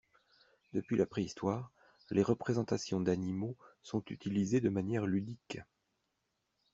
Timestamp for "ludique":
5.05-5.59